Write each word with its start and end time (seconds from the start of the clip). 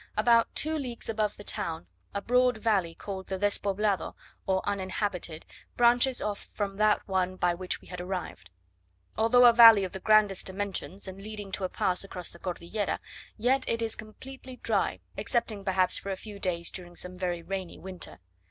About 0.17 0.55
two 0.55 0.79
leagues 0.79 1.09
above 1.09 1.37
the 1.37 1.43
town 1.43 1.85
a 2.11 2.23
broad 2.23 2.57
valley 2.57 2.95
called 2.95 3.27
the 3.27 3.37
"Despoblado," 3.37 4.15
or 4.47 4.67
uninhabited, 4.67 5.45
branches 5.77 6.23
off 6.23 6.39
from 6.43 6.77
that 6.77 7.07
one 7.07 7.35
by 7.35 7.53
which 7.53 7.81
we 7.81 7.87
had 7.87 8.01
arrived. 8.01 8.49
Although 9.15 9.45
a 9.45 9.53
valley 9.53 9.83
of 9.83 9.91
the 9.91 9.99
grandest 9.99 10.47
dimensions, 10.47 11.07
and 11.07 11.21
leading 11.21 11.51
to 11.51 11.65
a 11.65 11.69
pass 11.69 12.03
across 12.03 12.31
the 12.31 12.39
Cordillera, 12.39 12.99
yet 13.37 13.63
it 13.69 13.83
is 13.83 13.95
completely 13.95 14.55
dry, 14.63 15.01
excepting 15.19 15.63
perhaps 15.63 15.99
for 15.99 16.09
a 16.09 16.17
few 16.17 16.39
days 16.39 16.71
during 16.71 16.95
some 16.95 17.15
very 17.15 17.43
rainy 17.43 17.77
winter. 17.77 18.17